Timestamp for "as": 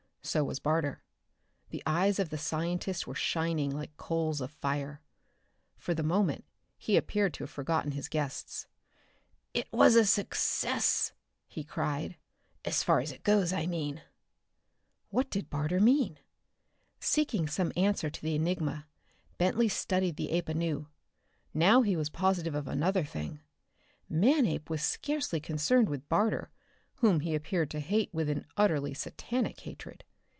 12.63-12.83, 12.99-13.11